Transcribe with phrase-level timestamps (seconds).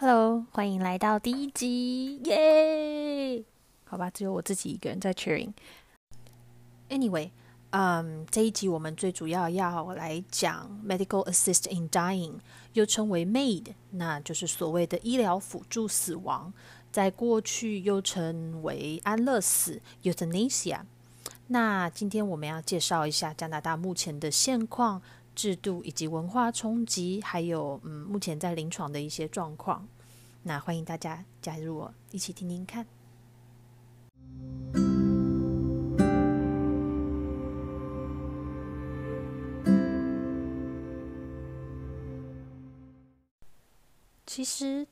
[0.00, 3.42] Hello，欢迎来到第一集，耶！
[3.84, 5.52] 好吧，只有我自己一个人在 cheering。
[6.88, 7.30] Anyway，
[7.70, 12.34] 嗯，这一集我们最主要要来讲 medical assist in dying，
[12.74, 16.52] 又称为 MAID，那就是所谓的医疗辅助死亡，
[16.92, 20.82] 在过去又称为安乐死 （euthanasia）。
[21.48, 25.02] 那今天我们要介绍一下加拿大目前的现况。
[25.38, 29.86] 制度以及文化冲击，还有嗯，目前在临床的一些状况，
[30.42, 32.84] 那欢迎大家加入我一起听听看。
[44.26, 44.84] 其实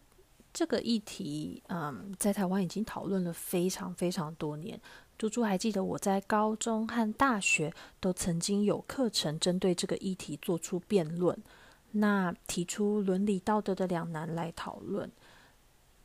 [0.52, 4.80] 这个议题，嗯，在台湾已经讨论了非常非常多年。
[5.18, 11.36] 猪猪还记得我在高中和大学都曾经有课程针对这个议题做出辩论，
[11.92, 15.10] 那提出伦理道德的两难来讨论。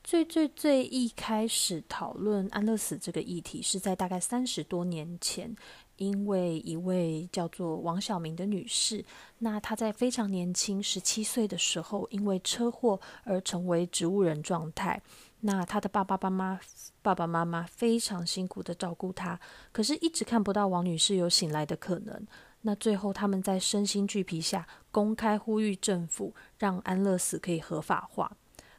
[0.03, 5.55] 最最最一开始讨论安乐死这个议题是在大概三十多年前，
[5.98, 9.05] 因为一位叫做王小明的女士，
[9.37, 14.99] 那她在非常年轻十七岁的时候，因为车祸而成为植物人状态。
[15.41, 16.59] 那他的爸爸、妈妈、
[17.01, 19.39] 爸爸妈妈非常辛苦的照顾他，
[19.71, 22.27] 可是一直看不到王女士有醒来的可能。
[22.61, 28.31] 那最后他们在身心俱疲下，公开呼吁政府让安乐死可以合法化。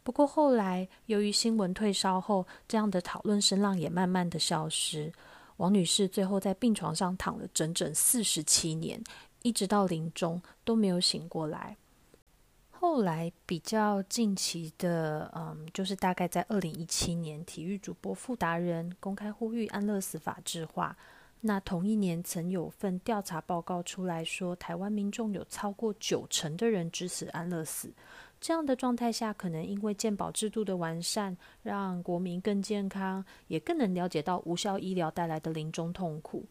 [0.04, 5.12] 不过后来由于新闻退烧后，这样的讨论声浪也慢慢的消失。
[5.56, 9.02] 王女士最后在病床上躺了整整四十七年，
[9.42, 11.76] 一直到临终都没有醒过来。
[12.82, 20.96] 后来比较近期的，嗯，就是大概在二零一七年，体育主播傅达人公开呼吁安乐死法制化。
[21.40, 27.88] 那同一年，曾有份调查报告出来说，台湾民众有超过九成的人支持安乐死。
[28.40, 36.44] 这样的状态下，可能因为健保制度的完善，让国民更健康，也更能了解到无效医疗带来的临终痛苦。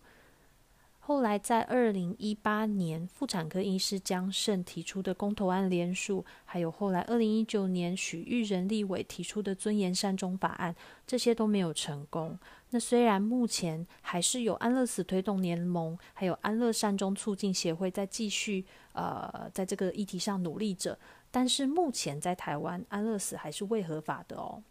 [1.12, 10.74] 后来，在二零一八年，妇产科医师江胜提出的公投案联署，还有后来二零一九年许玉仁立委提出的尊严善终法案，
[11.06, 12.40] 这些都没有成功。
[12.70, 20.98] 那虽然目前还是有安乐死推动联盟，还有安乐善终促进协会在继续呃在这个议题上努力着，
[21.30, 24.64] 但是目前在台湾安乐死还是未合法的哦。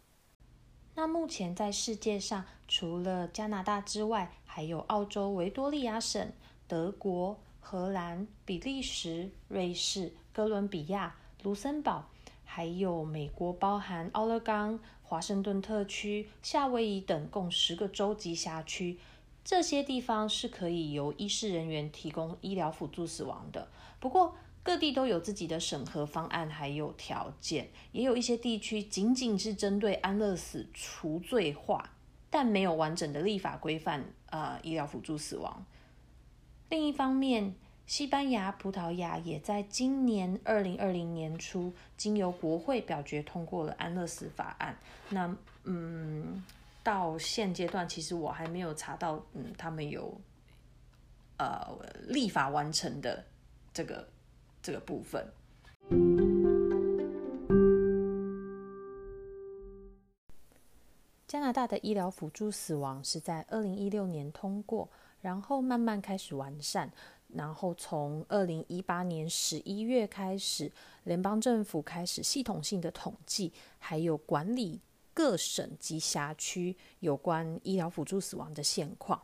[0.93, 6.31] 那目前在世界上，除了加拿大之外，还有澳洲维多利亚省、
[6.67, 12.05] 德国、荷兰、比利时、瑞士、哥伦比亚、卢森堡，
[12.43, 18.99] 还有美国，包含奥勒冈、华盛顿特区、夏威夷等，共十个州级辖区。
[19.43, 23.69] 这些地方是可以由医师人员提供医疗辅助死亡的。
[23.99, 31.89] 不过，各地都有自己的审核方案，还有条件，也有一些地区仅仅是针对安乐死除罪化，
[32.29, 35.65] 但没有完整的立法规范呃医疗辅助死亡。
[36.69, 37.55] 另一方面，
[37.87, 44.77] 西班牙、葡萄牙也在今年二零二零年初，经由国会表决通过了安乐死法案。
[45.09, 46.43] 那嗯，
[46.83, 50.15] 到现阶段，其实我还没有查到，嗯，他们有
[51.37, 51.67] 呃
[52.07, 53.25] 立法完成的
[53.73, 54.07] 这个。
[54.61, 55.27] 这个部分，
[61.27, 64.87] 加拿大的医疗辅助死亡是在二零一六年通过，
[65.21, 66.91] 然后慢慢开始完善，
[67.29, 70.71] 然后从二零一八年十一月开始，
[71.05, 74.79] 联邦政府开始系统性的统计，还有管理
[75.13, 79.23] 各省及辖区有关医疗辅助死亡的现况。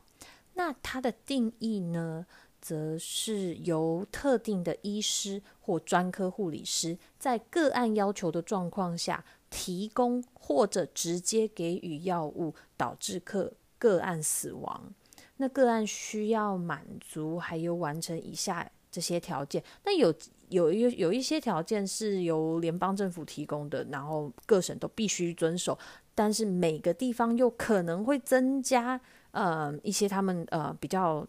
[0.56, 2.26] 那它的定义呢？
[2.68, 14.94] 则是由特定的医师或专科护理师，在个案要求的状况下，提供或者直接给予药物，导致个个案死亡。
[15.38, 19.64] 那个案需要满足还有完成以下这些条件。
[19.86, 20.14] 那有
[20.50, 25.80] 有一有一些条件是由联邦政府提供的，然后各省都必须遵守。
[26.14, 29.00] 但是每个地方又可能会增加
[29.32, 31.26] 呃一些他们呃比较。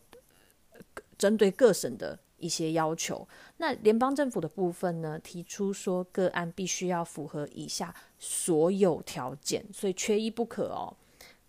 [1.18, 3.26] 针对各省的一些要求，
[3.56, 10.96] 那联邦政府的部分呢，提出说个案必须要符合以下所有条件，所以缺一不可哦。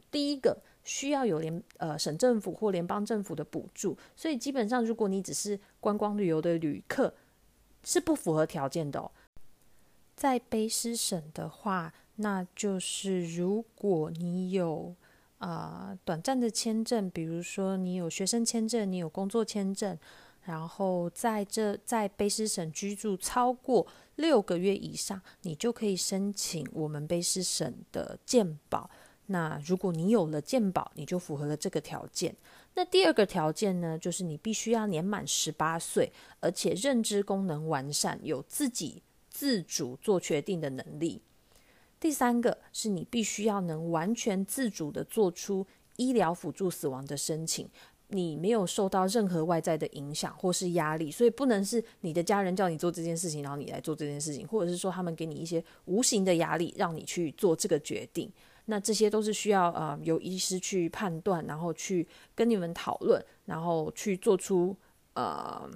[0.10, 7.14] 第一个需要有联呃省政府或联邦政府的补助，所以基本上如果你只是观光旅游的旅客，
[7.84, 9.12] 是不符合条件的哦。
[10.16, 14.96] 在卑诗省的话，那就是如果你有。
[15.40, 19.98] 啊，短暂的签证，比如说你有学生签证，你有工作签证，
[20.44, 23.88] 然后在这在卑诗省居住超过
[24.18, 28.90] 六个月以上，你就可以申请我们卑诗省的健保。
[29.28, 32.36] 那如果你有了健保，你就符合了这个条件。
[32.74, 41.22] 那第二个条件呢，就是你必须要年满十八岁，而且认知功能完善，有自己自主做决定的能力。
[42.00, 45.66] 第三个是你必须要能完全自主的做出
[45.98, 47.70] 医疗辅助死亡的申请。
[48.12, 58.32] 你没有受到任何外在的影响或是压力，所以不能是你的家人叫你做这件事情，然后你来做这件事情，或者是说他们给你一些无形的压力，让你去做这个决定。
[58.66, 64.76] 那这些都是需要呃由医师去判断，然后去跟你们讨论，然后去做出
[65.14, 65.70] 呃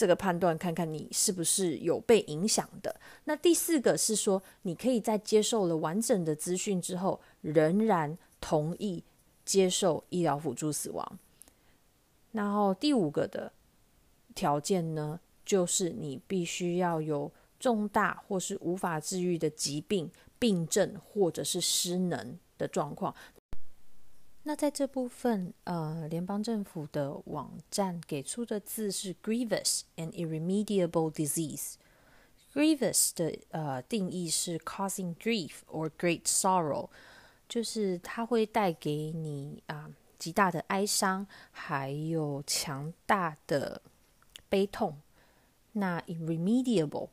[0.00, 2.98] 这个判断，看看你是不是有被影响的。
[3.24, 9.04] 那第四个是说，你可以在接受了完整的资讯之后，仍然同意
[9.44, 11.18] 接受医疗辅助死亡。
[12.32, 13.52] 然后第五个的
[14.34, 23.14] 条件呢，就是你必须要有重大或是无法治愈的疾病、病症或者是失能的状况。
[24.44, 31.74] 那在这部分，呃，联邦政府的网站给出的字是 “grievous and irremediable disease”。
[32.52, 36.88] grievous 的呃定义是 causing grief or great sorrow，
[37.48, 39.90] 就是它会带给你啊。
[40.18, 43.80] 极大的哀伤，还有强大的
[44.50, 45.00] 悲痛。
[45.72, 47.08] 那 irremediable，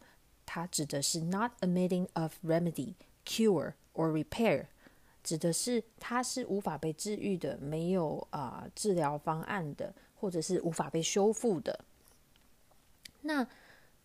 [0.45, 2.95] 它指的是 not admitting of remedy,
[3.25, 4.65] cure or repair，
[5.27, 11.77] 指的是它是无法被治愈的，没有啊治疗方案的，或者是无法被修复的。
[13.24, 13.45] 那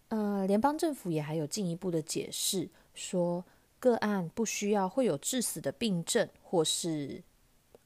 [0.08, 3.44] 呃，联邦政府也还有进一步的解释，说
[3.78, 7.22] 个案不需要会有致死的病症，或是。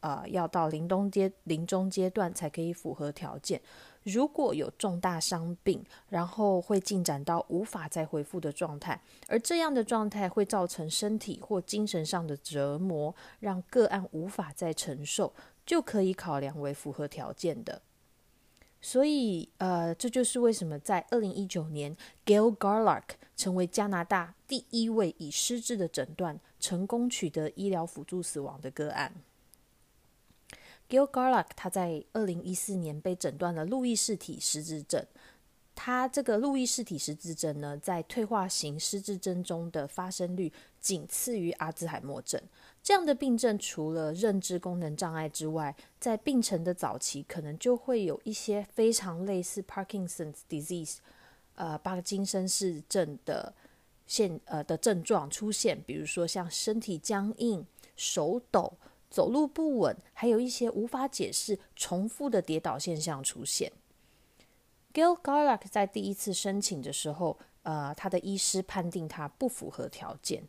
[0.00, 3.60] 呃，要到临终阶临终阶段才可以符合条件。
[4.06, 15.32] 如果有重大伤病，然后会进展到无法再恢复的状态，而这样的状态会造成身体或精神上的折磨，让个案无法再承受，
[15.64, 17.82] 就可以考量为符合条件的。
[18.80, 23.02] 所以，呃，这就是为什么在二零一九年，Gail Garlock
[23.36, 29.12] 成为加拿大第一位以失智的诊断成功取得医疗辅助死亡的个案。
[30.88, 35.04] Gil Garlock，他在二零一四年被诊断了路易氏体失智症。
[35.74, 40.50] 他这个路易氏体失智症呢，在退化型失智症中的发生率
[40.80, 42.40] 仅次于阿兹海默症。
[42.82, 50.96] 这样的病症除了认知功能障碍之外，在病程的早期，可能就会有一些非常类似 Parkinson's disease，
[51.56, 53.52] 呃，帕金森氏症的
[54.06, 57.66] 现呃的症状出现，比如说像身体僵硬、
[57.96, 58.72] 手抖。
[59.10, 63.72] 走路不稳，还有一些无法解释、重复的跌倒现象出现。
[64.92, 70.44] Gil Garlock 在第一次申请的时候，呃，他的医师判定他不符合条件；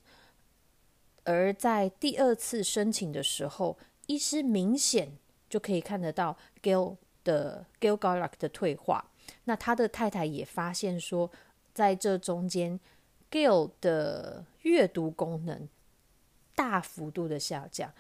[1.24, 5.18] 而在第二次申请的时候，医师明显
[5.50, 6.96] 就可以看得到 Gil
[7.26, 9.12] 的 Gil Garlock 的退化。
[9.44, 11.30] 那他的太太也发现说，
[11.74, 12.80] 在这中间
[13.30, 15.68] ，Gil 的阅读功能
[16.56, 17.94] 大幅度的下降。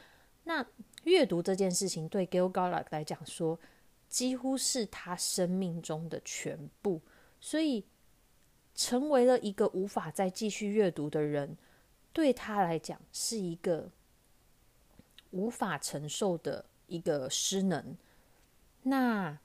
[0.47, 0.65] 那
[1.03, 3.59] 阅读这件事情对 Gil Garlock 来讲说，
[4.07, 7.01] 几乎是他生命中的全部，
[7.41, 7.83] 所以
[8.73, 11.57] 成为了一个无法再继续阅读的人，
[12.13, 13.91] 对他来讲是一个
[15.31, 17.97] 无法承受的一个失能。
[18.83, 19.37] 那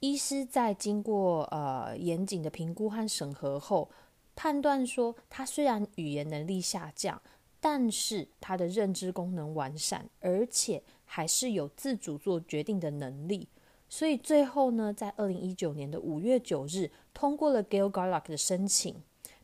[0.00, 3.90] 医师在经过呃严谨的评估和审核后，
[4.36, 7.22] 判断说，他虽然语言能力下降。
[7.62, 13.46] 但是他的认知功能完善，而且还是有自主做决定的能力，
[13.86, 18.96] 所以最后呢，在二零一九年的五月九日通过了 Gail Garlock 的申请，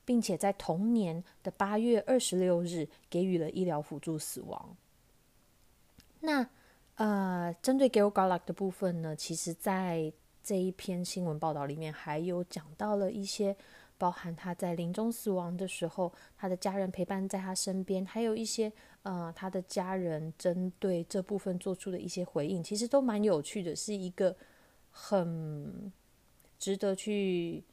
[0.07, 4.75] 并且在同年的八月二十六日给予了医疗辅助死亡。
[6.21, 6.49] 那
[6.95, 10.11] 呃，针对 Gail Garlock 的部分呢，其实在
[10.43, 13.55] 这一篇新闻报道里面还有讲到了一些。
[13.99, 18.73] 包含他在临终死亡的时候，他的家人陪伴在他身边，还有一些
[19.03, 24.37] 呃，他的家人针对这部分做出的一些回应，其实都蛮有趣的，是一个
[24.91, 25.93] 很
[26.59, 27.65] 值得去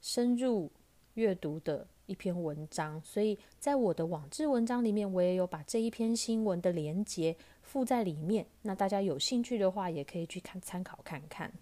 [0.00, 0.70] 深入
[1.14, 3.00] 阅读的一篇文章。
[3.02, 8.46] 所以在我的网志文章里面，我也有把这一篇新闻的连接附在里面。
[8.62, 11.52] 那大家有兴趣的话，也可以去看参考看看。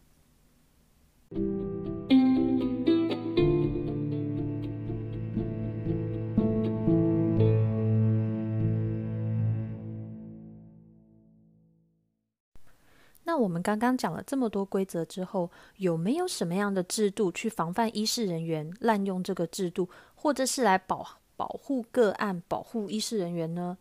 [13.51, 21.05] 我们刚刚讲了这么多规则之后，有没有什么样的制度去防范医师人员滥用这个制度，或者是来保
[21.35, 23.77] 保护个案、保护医师人员呢？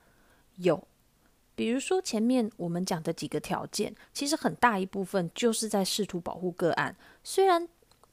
[0.55, 0.87] 有，
[1.53, 7.69] 比如说前面我们讲的几个条件，其实很大一部分就是在试图保护个案，虽然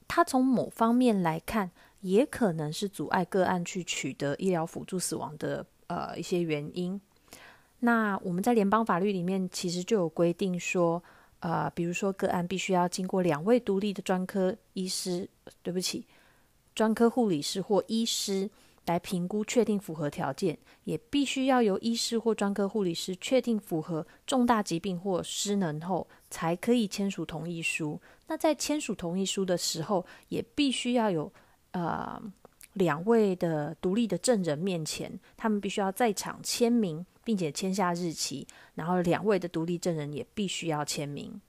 [0.07, 1.71] 它从某方面来看，
[2.01, 7.01] 也可能是阻碍个案去取得医疗辅助死亡的呃一些原因。
[7.79, 11.03] 那我们在联邦法律里面其实就有规定说，
[11.47, 15.29] 呃，比如说个案必须要经过两位独立的专科医师，
[15.63, 16.05] 对不起，
[16.75, 18.49] 专科护理师或医师
[18.85, 27.97] 来评估，确定符合条件，也必须要由医师或专科护理师确定符合重大疾病或失能后，才可以签署同意书。
[28.27, 31.31] 那在签署同意书的时候，也必须要有
[31.71, 32.21] 呃
[32.73, 37.05] 两位的独立的证人面前，他们必须要在场签名。
[37.27, 41.41] 并且签下日期，然后两位的独立证人也必须要签名。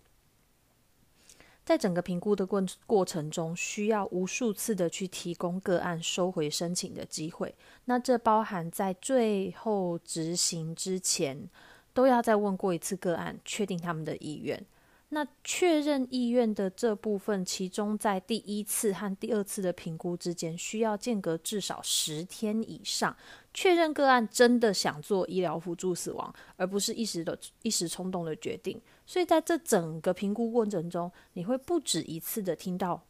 [1.65, 7.55] 在整个评估的过过程中，需要无数次的去提供个案收回申请的机会。
[7.85, 11.49] 那这包含在最后执行之前，
[11.95, 14.61] 都要再问过一次个案，确定他们的意愿。
[15.11, 23.17] 那确认意愿的这部分，其中在第一次和第二次的评估之间，需要间隔至少十天以上，
[23.55, 28.79] 确认个案真的想做医疗辅助死亡，而不是一时的一时冲动的决定。
[29.07, 33.03] 所以在这整个评估过程中，你会不止一次的听到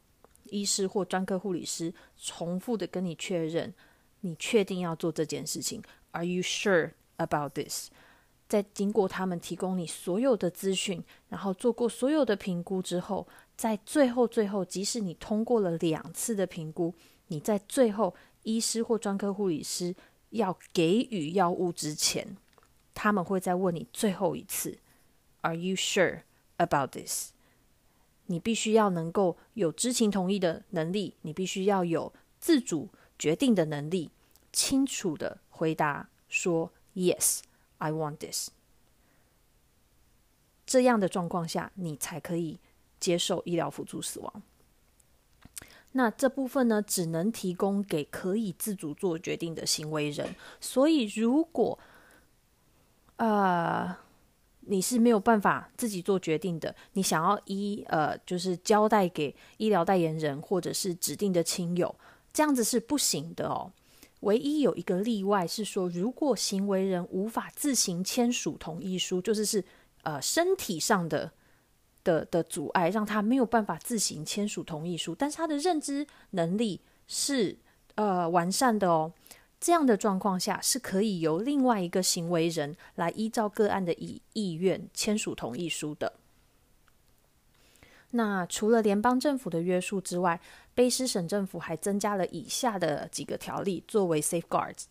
[0.44, 3.74] 医师或专科护理师重复的跟你确认，
[4.20, 7.90] 你确定要做这件事情？Are you sure about this？
[8.48, 16.94] 在经过他们提供你所有的资讯，然后做过所有的评估之后，在最后最后，即使你通过了两次的评估，
[17.26, 18.14] 你在最后
[18.44, 19.94] 医师或专科护理师
[20.30, 22.36] 要给予药物之前，
[22.94, 24.78] 他们会再问你最后一次
[25.42, 26.22] ：Are you sure
[26.56, 27.32] about this？
[28.26, 32.88] 你必须要能够有知情同意的能力，你必须要有自主
[33.18, 34.10] 决定的能力，
[34.52, 37.40] 清楚的回答说 Yes。
[37.78, 38.50] I want this。
[40.66, 42.60] 这样的状况下，你才可以
[43.00, 44.42] 接受医疗辅助死亡。
[45.92, 50.36] 那这部分呢，只能提供给可以自主做决定的行为人。
[50.60, 51.78] 所以，如果
[53.16, 53.96] 呃
[54.60, 61.94] 你是没有办法自己做决定的，你想要医呃就是交代给医疗代言人或者是指定的亲友，
[62.34, 63.72] 这样子是不行的哦。
[64.20, 69.64] 唯一有一个例外是说，如果行为人无法自行签署同意书，就是是
[70.02, 71.32] 呃身体上的
[72.02, 77.56] 的的阻碍，让他没有办法自行签署同意书，但是他的认知能力是
[77.94, 79.12] 呃完善的哦。
[79.60, 86.12] 这样的状况下，是可以由另外一个行为人来依照个案的意意愿签署同意书的。
[88.12, 90.40] 那除了联邦政府的约束之外，
[90.78, 94.84] 卑诗省政府还增加了以下的几个条例作为 safeguards。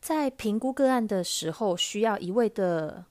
[0.00, 3.04] 在评估个案的时候，需要一位的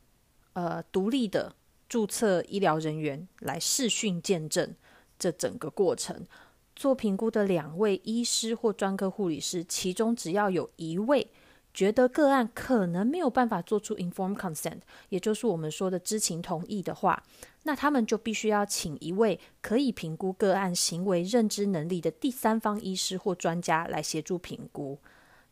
[0.53, 1.53] 呃独立的
[1.89, 4.73] 注册医疗人员来视讯见证
[5.19, 6.25] 这整个过程。
[6.73, 11.27] 做评估的两位医师或专科护理师，其中只要有一位。
[11.73, 17.23] 觉得个案可能没有办法做出 informed consent，也就是我们说的知情同意的话，
[17.63, 24.99] 那他们就必须要请一位可以评估个案行为认知能力的第三方医师或专家来协助评估。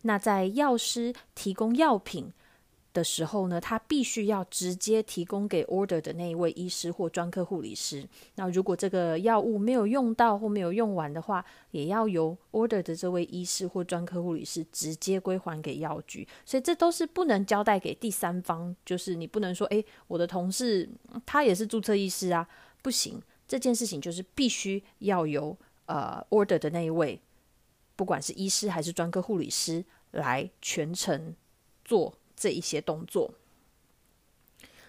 [0.02, 2.32] 那在药师提供药品。
[2.92, 8.08] 的时候呢，他必须要直接提供给 order 的那一位医师或专科护理师。
[8.36, 16.28] 那如果这个药物没有用到或没有用完的话，也要由 order 的这位医师或专科护理师直接归还给药局。
[16.44, 20.90] 所以这都是不能交代给第三方，就是你不能说，诶，我的同事
[21.26, 22.48] 他也是注册医师啊，
[22.82, 23.22] 不行。
[23.48, 27.20] 这件事情就是必须要由呃 order 的那一位，
[27.96, 31.36] 不管是医师还是专科护理师来全程
[31.84, 32.14] 做。
[32.40, 33.34] 这一些动作，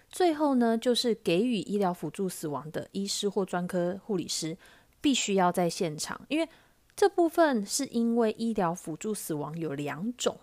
[0.08, 4.56] 最后呢，就是给予医疗辅助死亡的医师或专科护理师
[5.00, 6.48] 必须要在现场，因为
[6.94, 10.38] 这部分是因为医疗辅助死亡有两种，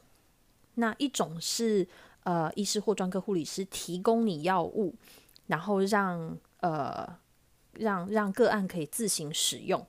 [0.73, 1.87] 那一种是
[2.23, 4.93] 呃医师或专科护理师提供你药物，
[5.45, 7.17] 然后让呃
[7.73, 9.87] 让让个案可以自行使用。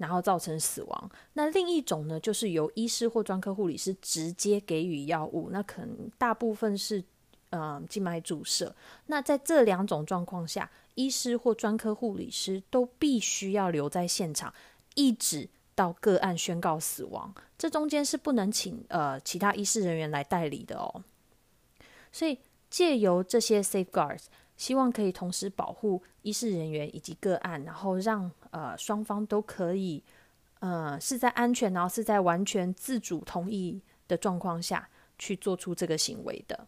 [0.00, 1.10] 然后造成死亡。
[1.34, 5.50] 那另一种呢，就是由医师或专科护理师直接给予药物。
[5.52, 7.04] 那可能大部分是
[7.50, 8.74] 呃静脉注射。
[9.06, 14.52] 那在这两种状况下，医师或专科护理师都必须要留在现场，
[14.94, 17.34] 一直到个案宣告死亡。
[17.58, 21.04] 这中间是不能请呃其他医师人员来代理的哦。
[22.10, 22.38] 所以
[22.70, 24.24] 借由这些 safeguards，
[24.60, 30.04] 希望可以同时保护医事人员以及个案，然后让呃双方都可以
[30.58, 34.86] 呃是在安全，然后是在完全自主同意的状况下
[35.18, 36.66] 去做出这个行为的。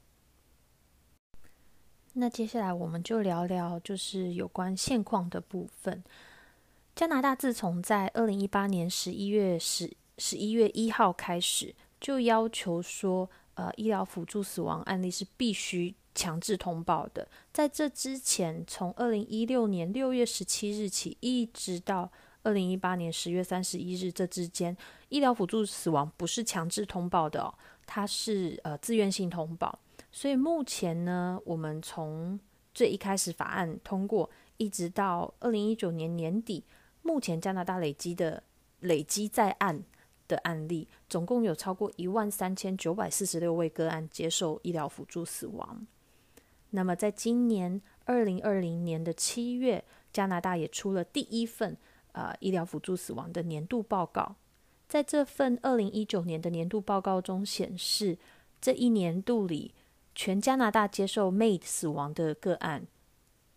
[2.15, 6.03] 那接下来我们就聊聊就是有关现况的部分。
[6.97, 15.95] 加拿大自从在二零一八年十一月十十一月一号开始，就要求说，呃，医疗辅助死亡案例是必须。
[16.14, 22.11] 强制通报的，在这之前，从二零一六年六月十七日起，一直到
[22.42, 24.76] 二零一八年十月三十一日这之间，
[25.09, 27.54] 医疗辅助死亡不是强制通报的哦，
[27.87, 29.78] 它是呃自愿性通报。
[30.11, 32.38] 所以目前呢，我们从
[32.75, 34.28] 最一开始法案通过，
[34.59, 36.64] 一直到二零一九年年底，
[37.00, 38.42] 目前加拿大累积的
[38.81, 39.83] 累积在案
[40.28, 45.87] 的案例，总共有超过一万三千九百四十六位个案接受医疗辅助死亡。
[46.75, 51.76] 那么，在今年二零二零年的七月，加拿大也出了第一份
[52.12, 54.37] 呃医疗辅助死亡的年度报告。
[54.88, 58.19] 在这份二零一九年的年度报告中显示，
[58.61, 59.75] 这一年度里，
[60.14, 62.87] 全加拿大接受 MAID 死亡的个案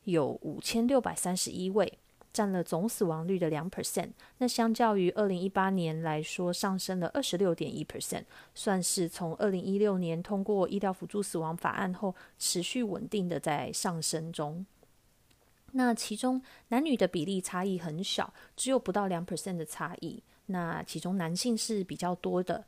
[0.03, 1.99] 有五千六百三十一位。
[2.35, 14.65] 占了总死亡率的两 percent，那相较于二零一八年来说，上升了二十六点一 percent，算是从二零一六年通过医疗辅助死亡法案后持续稳定的在上升中。
[15.71, 20.21] 那其中男女的比例差异很小，只有不到两 percent 的差异。
[20.47, 22.65] 那其中男性是比较多的，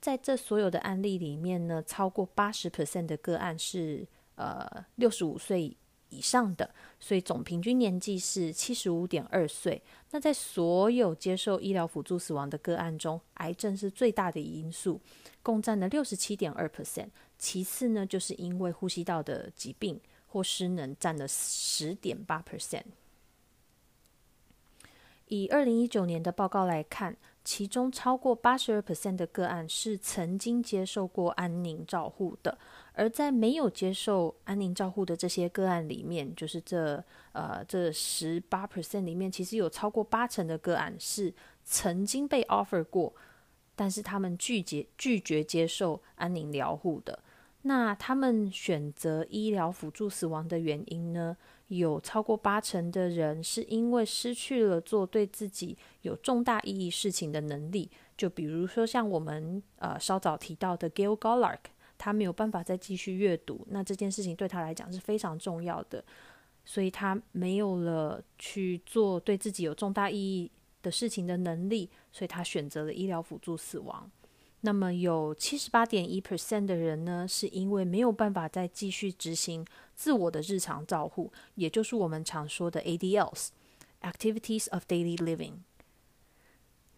[0.00, 5.76] 在这所有的案例里面呢，超过八十 percent 的个案是呃六十五岁。
[6.08, 6.70] 以上的，
[7.00, 9.82] 所以总平均年纪是七十五点二岁。
[10.10, 15.00] 那在所有接受医疗辅助死亡的个案中，癌症是最大的因素，
[15.42, 17.08] 共占了六十七点二 percent。
[17.38, 22.84] 其次呢，就是因为呼吸道的疾病或失能占了十点八 percent。
[25.28, 27.16] 以二零一九年的报告来看。
[27.46, 32.58] 其中超过八十二 percent 的个案是曾经接受过安宁照护的，
[32.92, 41.32] 而在没有接受安宁照护的这些个案里面，就是这呃这十八 percent 里面，其实有超过八成的个案是
[41.62, 43.14] 曾经被 offer 过，
[43.76, 47.16] 但是他们拒绝拒绝接受安宁疗护的。
[47.62, 51.36] 那他们选择医疗辅助死亡的原因呢？
[51.68, 61.58] 有超过八成的人是因为失去了做对自己有重大意义事情的能力，就比如说像我们呃稍早提到的 Gail Golark，
[61.98, 66.04] 他没有办法再继续阅读，那这件事情对他来讲是非常重要的，
[66.64, 70.50] 所以他没有了去做对自己有重大意义
[70.82, 74.08] 的事情的能力，所以他选择了医疗辅助死亡。
[74.60, 79.64] 那么有七十八点一 percent 的人呢，是因为没有办法再继续执行
[79.96, 85.54] 自我的日常照护，也就是我们常说的 ADLs（Activities of Daily Living）。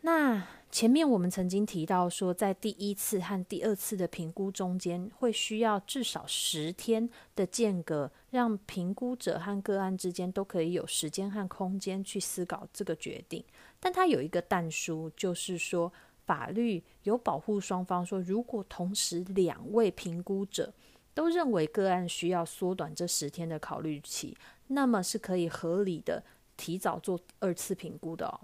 [0.02, 13.42] 那前面我们曾经提到说，在第一次和第二次的评估中间，会需要至少十天的间隔，让评估者和个案之间都可以有时间和空间去思考这个决定。
[13.80, 15.92] 但它有一个但书，就是说。
[16.28, 20.70] 法律有保护双方，说如果同时两位评估者
[21.18, 26.22] 都认为个案需要缩短这十天的考虑期，那么是可以合理的
[26.56, 28.38] 提早做二次评估的哦。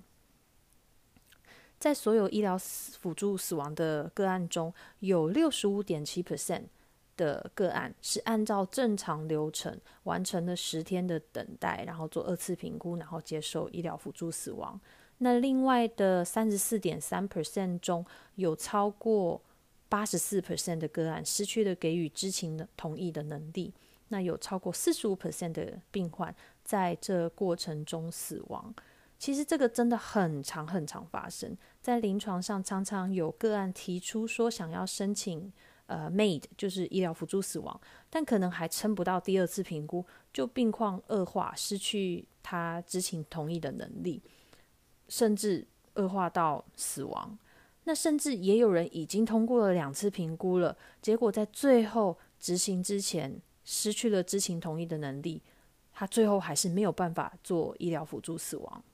[1.78, 6.64] 在所有医疗辅助死亡的个案中，有六十五点七 percent
[7.16, 14.80] 的个案是按照正常流程完成了十天的等待，然后做二次评估，然后接受医疗辅助死亡。
[15.18, 19.40] 那另外的三十四点三 percent 中有超过
[19.88, 23.72] 八十四 percent 的个案失去了给予知情的同意的能力，
[24.08, 28.74] 那有超过四十五 percent 的病患在这过程中死亡。
[29.18, 35.52] 其实这个真的很长很长发生在临床上，常常有个案提出说想要申请
[35.86, 44.20] 呃 MAID，就是医疗辅助死亡，但可能还撑不到第二次评估，就病况恶化，失去他知情同意的能力。
[45.06, 45.66] 甚至
[45.96, 47.38] 恶化到死亡，
[47.84, 55.42] 那甚至也有人已经通过了两次评估了，结果在最后执行之前失去了知情同意的能力，
[55.92, 58.84] 他最后还是没有办法做医疗辅助死亡。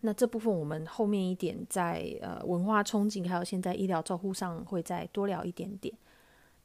[0.00, 5.94] 那这部分我们后面一点在呃文化憧憬还有现在医疗照护上会再多聊一点点。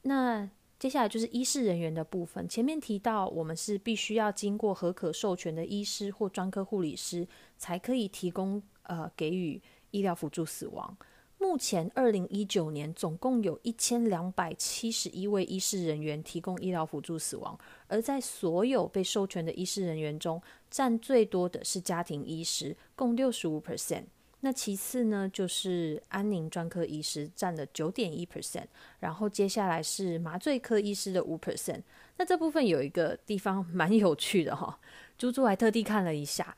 [0.02, 0.48] 那。
[0.78, 2.46] 接下来就是医师人员的部分。
[2.46, 7.26] 前面提到，我们是必须要经过合可授权的医师或专科护理师，
[7.56, 10.96] 才可以提供呃给予医疗辅助死亡。
[11.38, 17.56] 目前，二零一九年总共有一千两百七十一位医师人员提供医疗辅助死亡，
[17.88, 24.04] 而在所有被授权的医师人员中，占最多的是家庭医师，共六十五 percent。
[24.40, 28.66] 那其次呢，就是安宁专科医师占了九点一 percent，
[29.00, 31.82] 然后接下来是麻醉科医师的五 percent。
[32.16, 34.78] 那这部分有一个地方蛮有趣的哈，
[35.18, 36.56] 猪猪还特地看了一下。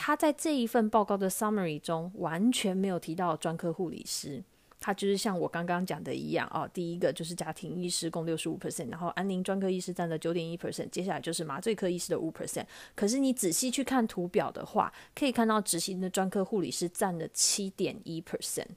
[0.00, 4.40] 他在这一份报告的 summary 中完全没有提到专科护理师，
[4.78, 6.70] 他就是像我刚刚讲的一样哦。
[6.72, 12.64] 第一个就是家庭医师共六十五 percent，然后安宁专科医师占了九点一 percent，接下来就是麻醉科医师的五 percent。
[12.94, 18.68] 可是你仔细去看图表的话，可以看到执行的专科护理师占了七点一 percent。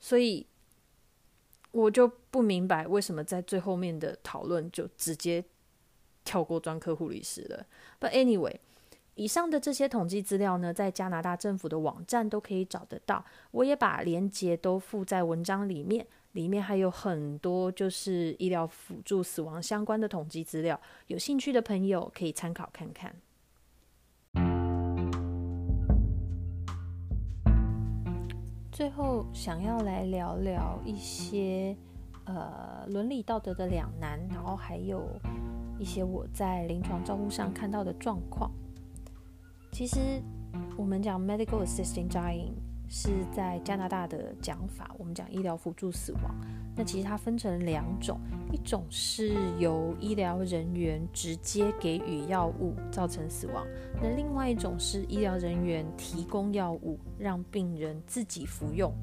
[0.00, 0.46] 所以
[1.72, 5.44] 我就不明白为什么在最后面的讨论就直接
[6.24, 7.66] 跳过专科护理师了。
[8.00, 8.56] But anyway。
[9.16, 13.24] 以上的这些统计资料呢，在加拿大政府的网站都可以找得到。
[13.52, 23.14] 我也把链接都附在文章里面，里面还有很多就是医疗辅助死亡相关的统计资料，有兴趣的朋友可以参考看看。
[28.72, 31.76] 最后，想要来聊聊一些
[32.24, 35.08] 呃伦理道德的两难，然后还有
[35.78, 38.50] 一些我在临床照护上看到的状况。
[39.74, 40.22] 其实，
[40.76, 42.52] 我们讲 medical assisting dying
[42.88, 44.88] 是在加拿大的讲法。
[44.96, 46.32] 我们讲医疗辅助死亡，
[46.76, 48.20] 那其实它分成两种，
[48.52, 53.66] 一种是由医疗人员直接给予药物造成死亡，
[54.00, 58.94] 那另外一种是医疗人员提供药物让病人自己服用，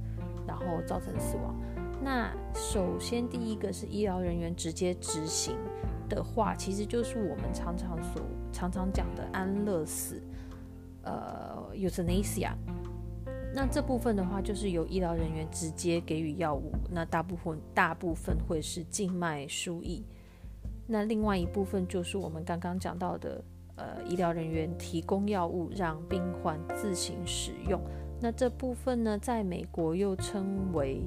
[0.48, 1.54] 然后造成死亡。
[2.02, 5.58] 那首先第一个是医疗人员直接执行
[6.08, 8.22] 的话，其实就是我们常常所
[8.54, 10.24] 常常讲的安乐死。
[11.04, 12.52] 呃，euthanasia，
[13.54, 20.04] 那这部分的话，就是由医疗人员直接给予药物，那大部分大部分会是静脉输液，
[20.88, 23.44] 那另外一部分就是我们刚刚讲到的，
[23.76, 27.82] 呃，医疗人员提供药物让病患自行使用，
[28.22, 31.02] 那这部分呢，在美国又称为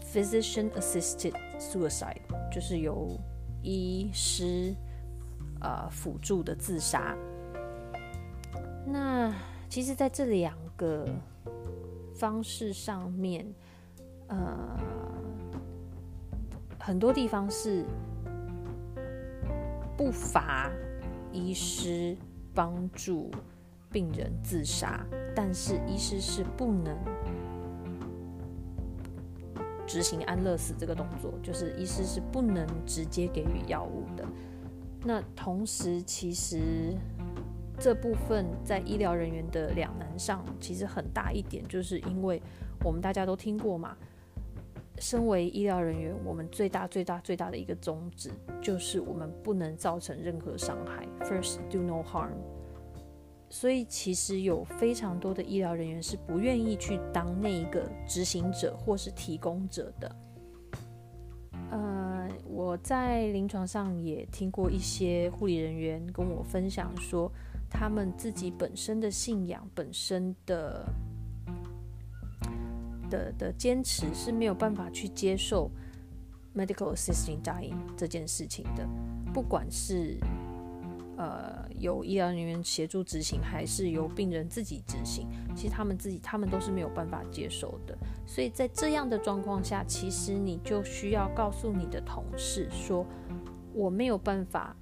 [0.00, 3.18] physician-assisted suicide，就是由
[3.60, 4.74] 医师
[5.60, 7.16] 呃辅助的自杀。
[8.84, 9.32] 那
[9.68, 11.08] 其实，在这两个
[12.14, 13.46] 方式上面，
[14.26, 14.78] 呃，
[16.78, 17.84] 很多地方是
[19.96, 20.70] 不乏
[21.32, 22.16] 医师
[22.52, 23.30] 帮助
[23.90, 26.98] 病人自杀，但是医师是不能
[29.86, 34.26] 执行安乐死这个动作，就是医师是不能直接给予药物的。
[35.04, 36.94] 那同时，其实。
[37.82, 42.40] 这部分在医疗人员的两难上，其实很大一点，就是因为
[42.84, 43.96] 我们大家都听过嘛，
[44.98, 52.30] 身为医疗人员，我们最大最大最大的一个宗旨，就是我们不能造成任何伤害，First do no harm。
[53.50, 60.16] 所以其实有非常多的医疗人员是不愿意去当那一个执行者或是提供者的。
[61.72, 67.28] 呃，我在临床上也听过一些护理人员跟我分享说。
[67.74, 70.86] 他们自己本身的信仰、本身的
[73.10, 75.70] 的的坚持是没有办法去接受
[76.54, 78.86] medical assisting dying 这件事情的，
[79.32, 80.18] 不管是
[81.16, 87.96] 呃有医疗人员协助执行，还是由病人自己执行，其实他们自己他们都是没有办法接受的。
[88.26, 93.04] 所以在这样的状况下，其实你就需要告诉你的同事说，
[93.74, 94.76] 我没有办法。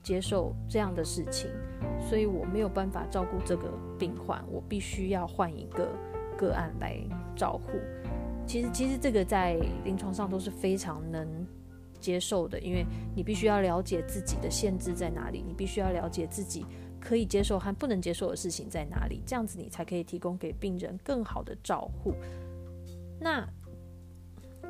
[0.00, 1.50] 接受这样的事情，
[2.08, 3.68] 所以我没有办法照顾这个
[3.98, 5.88] 病患，我必须要换一个
[6.38, 6.96] 个案来
[7.36, 7.78] 照护。
[8.46, 11.28] 其实，其实这个在临床上都是非常能
[12.00, 16.64] 接受的，因为你必须要了解自己的限制在哪里，你必须要了解自己
[16.98, 22.14] 可以接受和不能接受的事情在哪里，这样子你才可以提供给病人更好的照护。
[23.20, 23.46] 那。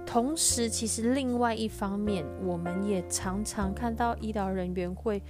[0.07, 5.23] 同时，其实另外一方面，我们也常常看到医疗人员会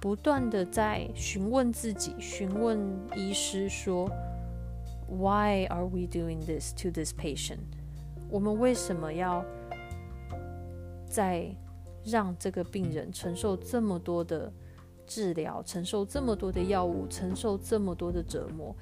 [0.00, 2.80] 不断的在询问自己、询问
[3.14, 4.10] 医师说
[5.06, 7.58] ：“Why are we doing this to this patient？”
[8.30, 9.44] 我们为什么要
[11.06, 11.54] 在
[12.02, 14.50] 让这个病人承受这么多的
[15.06, 18.74] 治疗、承受这么多的药物、承受这么多的折磨？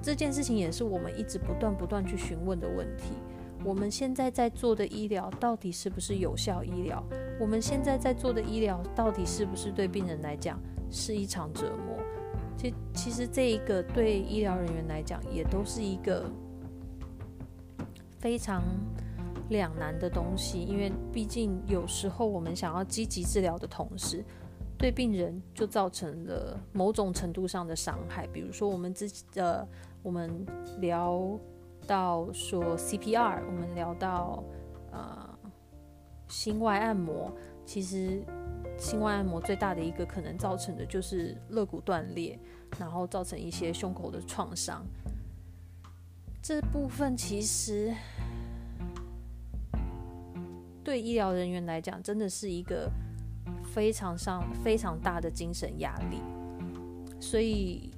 [0.00, 3.14] 这件事情也是我们一直不断不断去询问的问题。
[3.64, 7.02] 我们现在在做的医疗到底是不是有效医疗？
[7.40, 11.96] 我们现在在做的医疗到底是不是对病人来讲是一场折磨？
[12.56, 16.30] 其其实这一个对医疗人员来讲也都是一个
[18.18, 18.62] 非常
[19.48, 24.24] 两难的东西，因为毕竟有时候我们想要积极治疗的同时，
[24.76, 28.26] 对病人就造成了某种程度上的伤害。
[28.28, 29.66] 比如说，我们之呃，
[30.02, 30.44] 我们
[30.78, 31.38] 聊
[31.92, 34.42] 到说 CPR，我们聊到
[34.92, 35.38] 呃
[36.26, 37.30] 心外按摩，
[37.66, 38.24] 其实
[38.78, 42.38] 心外按摩最大的一个可能造成的就是肋骨断裂，
[42.78, 44.82] 然后造成一些胸口的创伤。
[46.42, 47.94] 这部分其实
[50.82, 52.90] 对医疗人员来讲，真的是一个
[53.74, 56.22] 非常上非常大的精神压力。
[57.20, 57.90] 所以，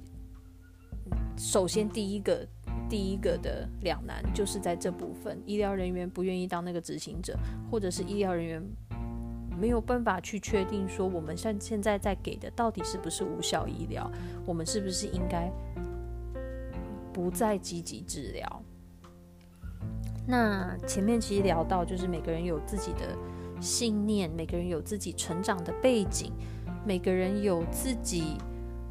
[1.37, 2.45] 首先第一个
[2.89, 7.37] 第一个的两难就是在这部分，医疗人员不愿意当那个执行者，
[7.71, 8.63] 或者是医疗人员
[9.59, 14.11] 没有办法去确定说，我们现现在在给的到底是不是无效医疗，
[14.45, 15.51] 我们是不是应该。
[17.13, 18.61] 不再积极治疗。
[20.27, 23.17] 那前面其实聊到，就是每个人有自己的
[23.61, 26.33] 信念，每个人有自己成长的背景，
[26.85, 28.35] 每个人有自己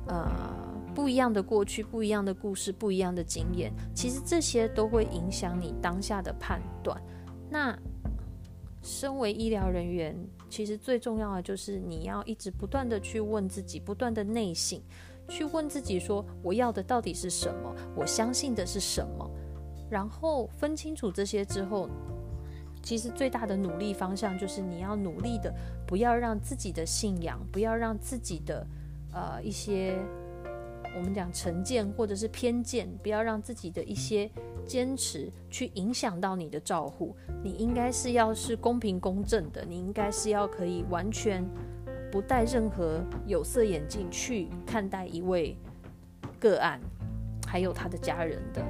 [0.07, 0.64] 呃
[0.95, 3.73] 不一样的过去、不一样的故事、不一样的经验。
[3.95, 7.01] 其实这些都会影响你当下的判断。
[7.51, 7.77] 那
[8.83, 10.17] 身为医疗人员，
[10.49, 14.81] 其实最重要的就是你要一直不断的去问自己，不断的内省。
[15.27, 17.75] 去问自己说：“我要的到底是什么？
[17.97, 19.31] 我相信的是什么？”
[19.89, 21.89] 然后分清楚这些之后，
[22.83, 25.51] 其实最大的努力方向就是你要努力的，
[25.87, 28.67] 不要让自己的信仰，不要让自己的
[29.13, 29.97] 呃一些
[30.97, 34.31] 我们讲成见或者是偏见，不要让自己的一些
[34.67, 37.15] 坚持去影响到你的照护。
[37.43, 41.45] 你应该是要是公平公正的，你应该是要可以完全。
[42.13, 45.59] 不戴任何有色眼镜去看待一位
[46.39, 46.81] 个案，
[47.45, 48.65] 还有他的家人的，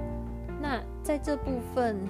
[0.62, 2.00] 那在这部分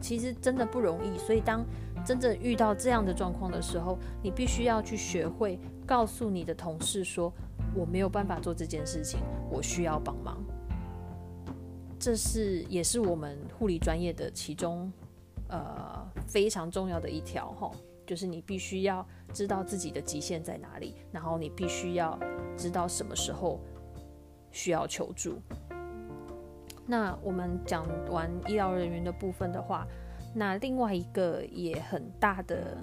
[0.00, 1.18] 其实真的不容易。
[1.18, 1.62] 所以当
[2.06, 7.30] 真正遇到这样的状况的时候，你必须要去学会告诉你的同事说
[7.74, 10.42] ：“我没有办法做这件事情，我需要帮忙。”
[11.98, 14.92] 这是也是我们护理专业的其中
[15.48, 17.70] 呃非常重要的一条哈。
[18.06, 22.18] 就是你必须要知道自己的极限在哪里，然后你必须要
[22.54, 23.58] 知道什么时候
[24.50, 25.40] 需要求助。
[26.86, 29.86] 那我们讲完医疗人员的部分的话，
[30.34, 32.76] 那另外一个也很大的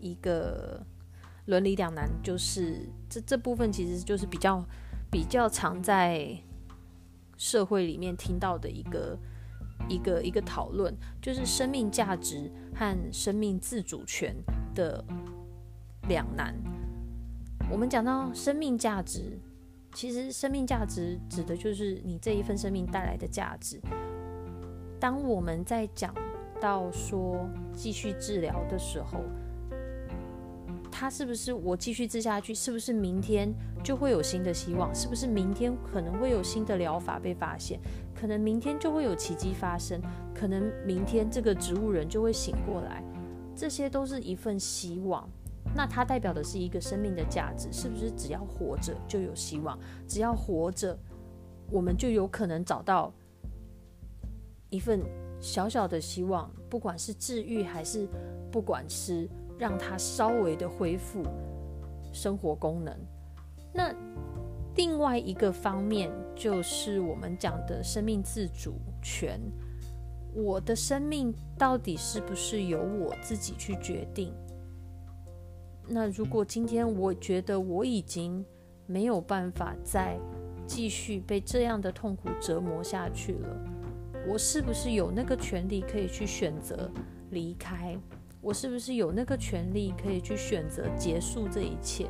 [0.00, 0.84] 一个
[1.46, 4.64] 伦理两难，就是这这部分其实就是比较
[5.10, 6.36] 比较常在
[7.36, 9.18] 社会里面听到的一个。
[9.88, 14.32] 一个一个讨论，就是生命价值和生命自主权
[14.76, 15.04] 的
[16.08, 16.54] 两难。
[17.68, 19.36] 我们讲到生命价值，
[19.92, 23.80] 其实生命价值指的就是你这一份生命带来的价值。
[25.00, 26.14] 当我们在讲
[26.60, 29.24] 到说继续治疗的时候，
[31.02, 32.54] 他是不是我继续治下去？
[32.54, 34.94] 是不是明天就会有新的希望？
[34.94, 37.80] 是不是明天可能会有新的疗法被发现？
[38.14, 40.00] 可能明天就会有奇迹发生？
[40.32, 43.02] 可能明天这个植物人就会醒过来？
[43.56, 45.28] 这些都是一份希望。
[45.74, 49.76] 那它代表的是一个生命的价值，是不是只要活着就有希望？
[50.06, 50.96] 只要活着，
[51.68, 53.12] 我们就有可能找到
[54.70, 55.00] 一份
[55.40, 58.06] 小小的希望，不管是治愈还是
[58.52, 59.28] 不管是。
[59.62, 61.22] 让他稍微的恢复
[62.12, 62.92] 生活功能。
[63.72, 63.94] 那
[64.74, 69.38] 另外一个方面就是我们讲的生命自主权。
[70.34, 74.34] 我的生命到底是不是由我自己去决定？
[75.86, 78.44] 那如果今天我觉得我已经
[78.84, 80.18] 没有办法再
[80.66, 83.56] 继续被这样的痛苦折磨下去了，
[84.26, 86.90] 我是不是有那个权利可以去选择
[87.30, 87.96] 离开？
[88.42, 92.08] 我是不是有那个权利可以去选择结束这一切？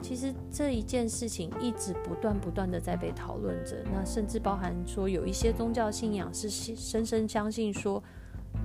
[0.00, 3.84] 其实这一件事情一直不断不断的在被讨论着。
[3.92, 8.02] 那甚至包含说，有一些宗教信仰是深深相信说，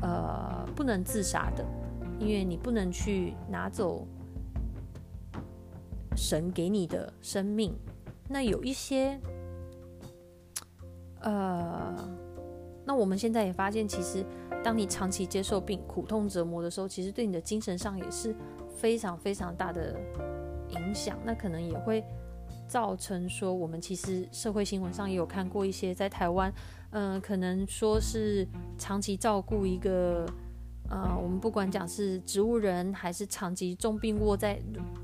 [0.01, 1.65] 呃，不能自杀的，
[2.19, 4.07] 因为你不能去拿走
[6.15, 7.75] 神给你的生命。
[8.29, 9.19] 那有一些，
[11.19, 11.93] 呃，
[12.85, 14.25] 那我们现在也发现，其实。
[14.65, 18.36] 当你长期接受病苦痛折磨的时候，其实对你的精神上也是
[18.75, 19.95] 非常非常大的
[20.69, 21.19] 影响。
[21.23, 22.04] 那可能也会
[22.67, 26.51] 造成说，我们其实社会新闻上也有看过一些，在台湾，
[26.89, 28.43] 嗯，可能说是
[28.75, 30.25] 长期照顾一个，
[30.89, 34.60] 呃，我们不管讲是植物人还是长期重病卧在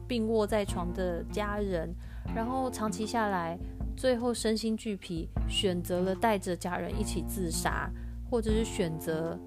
[0.07, 1.93] 病卧在床的家人，
[2.35, 3.59] 然后长期下来，
[3.95, 7.87] 最后身心俱疲，选择了带着家人一起自杀。
[8.31, 9.37] 或者是选择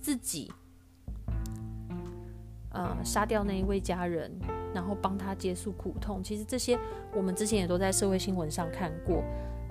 [0.00, 0.50] 自己，
[2.72, 4.30] 呃，杀掉那一位家人，
[4.74, 6.22] 然后帮他结束苦痛。
[6.22, 6.78] 其实这些
[7.14, 9.22] 我们之前也都在社会新闻上看过。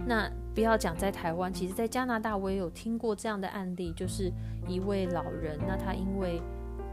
[0.08, 4.32] 那不要讲在台湾，其实在加拿大我也有听过这样的案例，就是
[4.68, 6.42] 一位老人，那他因为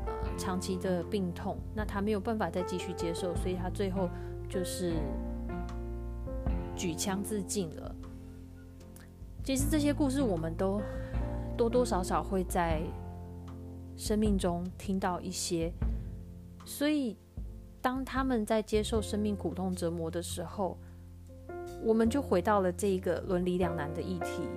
[0.07, 4.09] 呃长期的病痛，那他没有办法再继续接受，所以他最后
[4.49, 4.95] 就是
[6.75, 7.95] 举枪自尽了。
[9.45, 10.81] 其实这些故事我们都
[11.57, 12.83] 多多少少会在
[13.97, 15.73] 生命中听到一些，
[16.65, 17.17] 所以
[17.81, 20.77] 当他们在接受生命苦痛折磨的时候。
[21.85, 24.49] 我们就回到了这一个伦理两难的议题：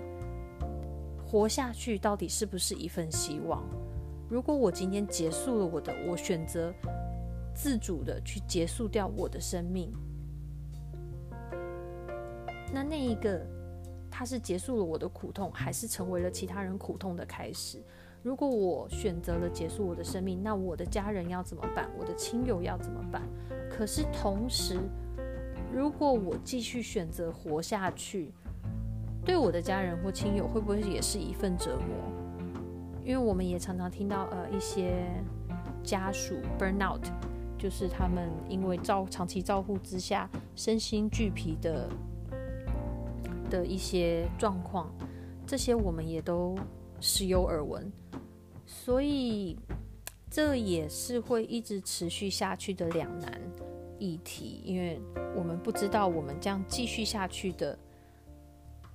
[1.24, 3.62] 活下去到底是不是一份希望？
[4.30, 6.74] 如果我今天结束了我的，我选择
[7.54, 9.92] 自主的去结束掉我的生命，
[12.74, 13.46] 那那一个
[14.10, 17.84] 他是结束了我的苦痛，还是成为了其他人苦痛的开始？
[18.22, 21.90] 如果我选择了结束我的生命，那我的家人要怎么办？
[21.98, 23.22] 我的亲友要怎么办？
[23.70, 24.78] 可是同时，
[25.74, 28.34] 如果我继续选择活下去，
[29.24, 31.96] 对我的家人或亲友会不会也是一份折磨？
[33.06, 35.08] 因为我们也常常听到呃一些
[35.82, 37.02] 家属 burn out，
[37.58, 41.90] 就是他们因为照长期照护之下身心俱疲的
[43.50, 44.94] 的一些状况，
[45.48, 46.56] 这些我们也都
[47.00, 47.92] 时有耳闻，
[48.72, 49.58] 所以
[50.30, 53.42] 这也是会一直持续下去的两难。
[53.98, 55.02] 议题，因为
[55.36, 57.78] 我们不知道我们这样继续下去的，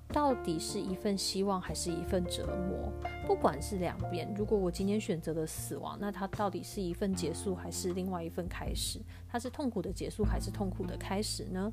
[0.07, 2.91] 到底是一份希望还是一份折磨。
[3.27, 8.99] 不管是两边，如果我今天选择了死亡，那它到底是一份结束还是另外一份开始？
[9.27, 11.71] 它是痛苦的结束还是痛苦的开始呢？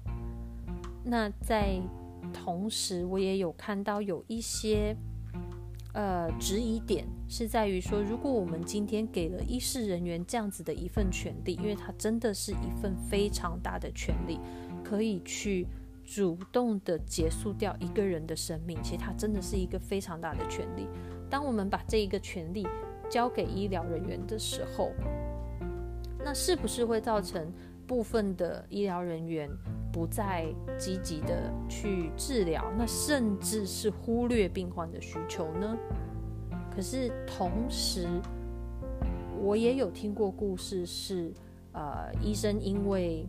[1.04, 1.80] 那在
[2.34, 4.94] 同时，我也有看到有一些。
[5.92, 14.40] 呃，质疑点是在于说，如果我们今天给了医事人员这样子的一份权利，因为他真的是一份非常大的权利，
[14.82, 15.66] 可以去
[16.02, 20.88] 主动的结束掉一个人的生命，其实他真的是一个非常大的权利。
[21.28, 22.66] 当我们把这一个权利
[23.10, 24.92] 交给医疗人员的时候，
[26.24, 27.52] 那是不是会造成
[27.86, 29.50] 部分的医疗人员？
[29.92, 30.46] 不再
[30.78, 35.76] 积极的去治疗，那甚至是忽略病患的需求呢？
[36.74, 38.08] 可是同时，
[39.38, 41.30] 我也有听过故事，是
[41.72, 43.26] 呃，医生因为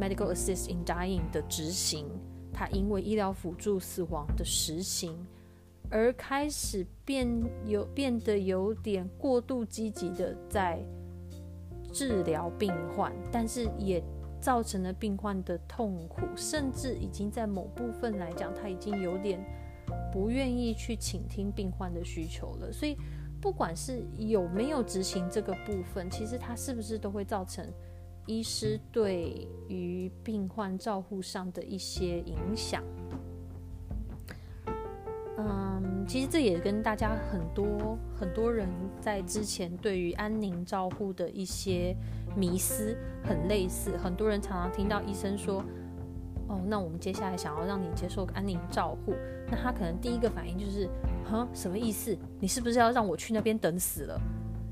[0.00, 2.06] medical assist in dying 的执行，
[2.50, 5.14] 他因为医疗辅助死亡的实行，
[5.90, 7.28] 而开始变
[7.66, 10.82] 有变得有点过度积极的在
[11.94, 14.04] 治疗病患，但是也。
[14.40, 19.42] 造成了病患的痛苦，甚至已经在某部分来讲，他已经有点
[20.12, 22.70] 不愿意去倾听病患的需求了。
[22.70, 22.94] 所以，
[23.40, 27.66] 不管是有没有执行这个部分，其实他是不是都会造成
[28.26, 32.84] 医师对于病患照护上的一些影响？
[36.06, 38.68] 其实这也跟大家很多很多人
[39.00, 41.96] 在之前对于安宁照护的一些
[42.36, 43.96] 迷思很类似。
[43.96, 45.64] 很多人常常听到医生说
[46.48, 49.14] ：“哦，那我们接下来想要让你接受安宁照护。”
[49.50, 50.88] 那他可能第一个反应就是
[51.24, 52.16] ：“哈，什么意思？
[52.40, 54.20] 你是不是要让我去那边等死了？”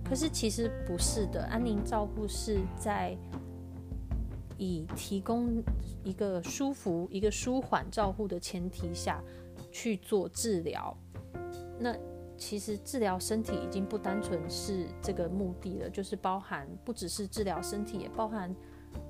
[0.05, 3.17] 可是其实不是的，安宁照护是在
[4.59, 5.63] 以提供
[6.05, 9.23] 一个舒服、一个舒缓照护的前提下。
[9.71, 10.95] 去做治疗，
[11.83, 11.97] 那
[12.39, 18.55] 其实治疗身体已经不单纯是这个目的了，就是包含不只是治疗身体，也包含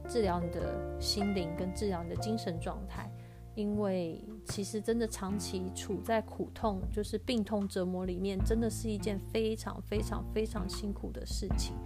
[0.08, 3.10] 治疗你的心灵跟治疗你的精神状态。
[3.54, 11.76] 因为其实真的长期处在苦痛，就是病痛折磨里面，真的是一件非常非常非常辛苦的事情。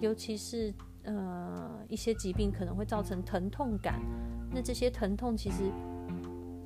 [0.00, 0.72] 尤其是
[1.04, 4.00] 呃一些疾病可能会造成疼痛感，
[4.52, 5.70] 那这些疼痛其实。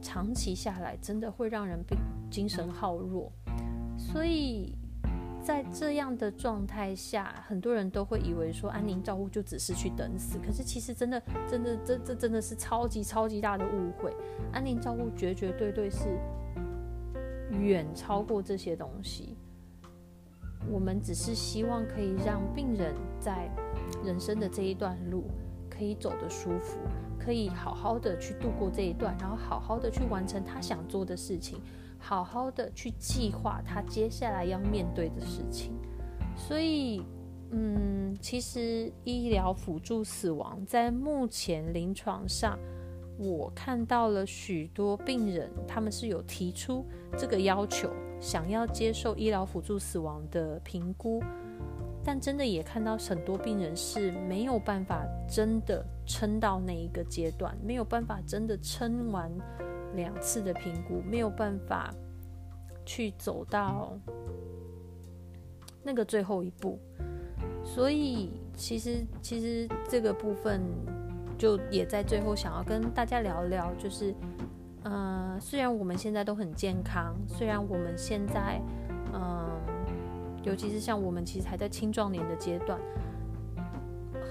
[0.01, 1.99] 长期下来，真的会让人病
[2.31, 3.33] 精神耗弱，
[3.99, 4.75] 所以
[5.43, 11.21] 在这样的状态下，很多人都会以为说安宁照护就只是去等死，可是其实真的，
[11.51, 14.15] 真的，这这真的是超级超级大的误会。
[14.53, 16.07] 安宁照护绝绝对对是
[17.51, 19.37] 远超过这些东西。
[20.71, 23.51] 我们只是希望可以让病人在
[24.05, 25.25] 人生的这一段路
[25.69, 26.79] 可以走得舒服。
[27.19, 31.61] 可以好好的去度过这一段，然后好好的去完成他想做的事情，
[31.99, 35.73] 好好的去计划他接下来要面对的事情。
[36.37, 37.03] 所以，
[37.51, 42.59] 嗯，其实医疗辅助死亡在目前临床上，
[43.19, 46.87] 我看到了许多病人，他们是有提出
[47.17, 47.91] 这个要求，
[48.21, 51.21] 想要接受医疗辅助死亡的评估，
[52.05, 59.31] 但真的也看到很多病人是没有办法真的撑到那一个阶段，没有办法真的撑完
[59.95, 61.93] 两次的评估，没有办法
[62.85, 63.99] 去走到
[65.83, 66.79] 那个最后一步。
[67.65, 70.63] 所以，其实其实这个部分
[71.37, 74.15] 就也在最后想要跟大家聊聊，就是。
[74.85, 78.63] 呃，虽然我们现在都很健康，虽然我们现在，
[79.13, 79.51] 嗯，
[80.45, 82.81] 尤其是像我们其实还在青壮年的阶段，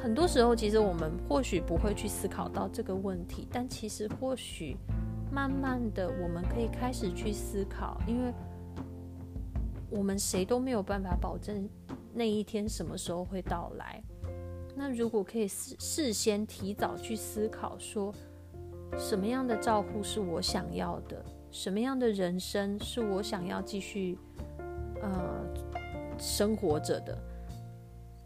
[0.01, 4.75] 很多时候其实我们或许不会去思考到这个问题，但其实或许
[5.31, 8.33] 慢慢的我们可以开始去思考，因为
[9.89, 11.69] 我们谁都没有办法保证
[12.13, 14.01] 那一天什么时候会到来。
[14.75, 18.13] 那如果可以事事先提早去思考说。
[18.97, 21.23] 什么样的照顾是我想要的？
[21.51, 24.17] 什么样的人生是我想要继续
[25.01, 25.45] 呃
[26.17, 27.15] 生活着的？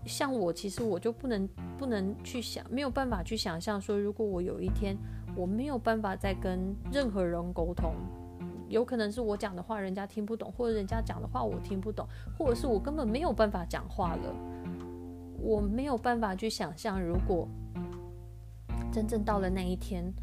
[0.06, 1.50] 像我，其实我就不能
[1.80, 4.96] 不能去想，没有办法去想象说，如果我有一天
[5.36, 7.94] 我没有办法再跟任何人沟通，
[8.68, 12.08] 有可能是我讲的话人家听不懂，或者人家讲的话我听不懂，
[12.38, 14.36] 或者是我根本没有办法讲话了。
[15.40, 17.48] 我没有办法去想象，如果
[18.92, 20.14] 真正到了那一天。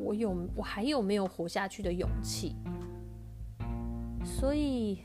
[0.00, 2.54] 我有，我还有没有活下去的勇气？
[4.24, 5.02] 所以，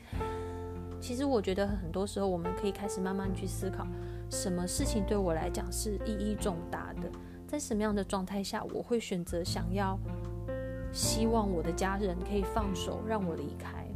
[1.00, 3.86] 其实我觉得很多时候，我们可以开始慢慢去思考，
[4.30, 7.10] 什么事情对我来讲是意义重大的？
[7.54, 9.96] 在什么样的状态下，我会选择想要
[10.92, 13.86] 希望我的家人可以放手让我离开？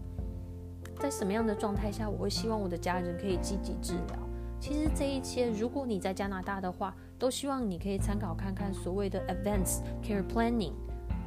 [1.00, 4.16] 在什么样的状态下，我会希望我的家人可以积极治疗？
[4.60, 10.74] 其实这一切，如果你在加拿大的话，都希望你可以参考看看所谓的 Advanced Care Planning。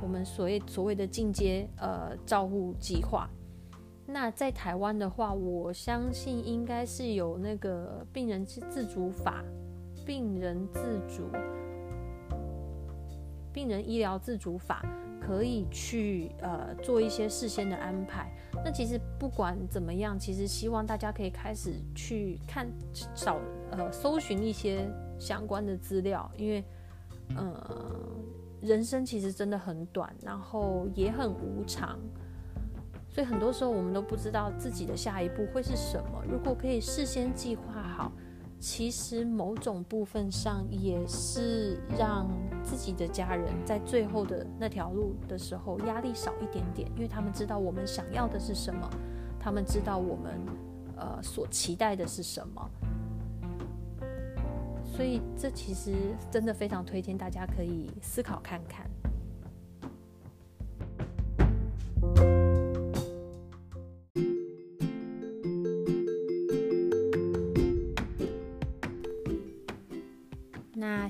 [0.02, 3.30] 我们所谓所谓的进阶呃照护计划，
[4.06, 9.44] 那在台湾的话，我相信应该是有那个病人自自主法、
[10.06, 11.30] 病人自主、
[13.54, 14.86] 病人医疗自主法，
[15.20, 18.32] 可以去呃做一些事先的安排。
[18.64, 22.68] 那其实不管怎么样，其实希望大家可以开始去看
[23.14, 23.40] 找
[23.72, 24.88] 呃搜寻一些
[25.20, 26.64] 相关的资料，因为
[27.36, 28.08] 呃。
[28.62, 32.00] 人生其实真的很短，然后也很无常，
[33.10, 36.24] 所以很多时候我们都不知道自己的下一步会是什么。
[36.30, 38.12] 如果可以事先计划好，
[38.62, 42.30] 其实某种部分上也是让
[42.64, 48.88] 自己的家人在最后的那条路的时候压力少一点点，因为他们知道我们想要的是什么，
[49.40, 50.40] 他们知道我们
[50.96, 52.70] 呃所期待的是什么。
[54.86, 55.96] 所以，这其实
[56.30, 58.86] 真的非常推荐大家可以思考看看。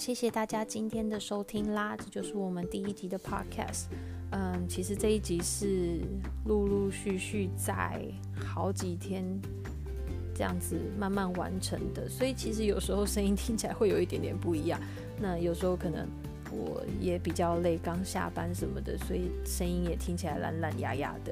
[0.01, 3.83] 谢谢大家今天的收听啦，这就是我们第一集的 Podcast。
[4.31, 5.99] 嗯，其实这一集是
[6.45, 8.01] 陆陆续续在
[8.35, 9.23] 好几天。
[10.33, 14.79] 这样子慢慢完成的，所以其实有时候声音听起来会有一点点不一样。
[15.19, 16.07] 那有时候可能
[16.49, 21.31] 我也比较累，刚下班什么的，所以声音也听起来懒懒哑哑的。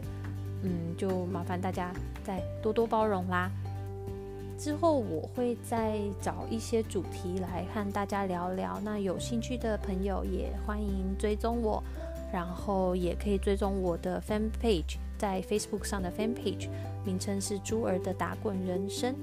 [0.62, 1.92] 嗯，就麻烦大家
[2.24, 3.50] 再多多包容啦。
[4.60, 8.78] 之后我会再找一些主题来和大家聊聊。
[8.84, 11.82] 那有兴趣的朋友也欢迎追踪我，
[12.34, 16.68] 然后也可以追踪我的 fan page，在 Facebook 上的 fan page。
[17.06, 19.16] 名称是猪儿的打滚人生，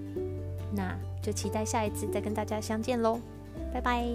[0.74, 3.20] 那就期待下一次再跟大家相见喽，
[3.74, 4.06] 拜拜。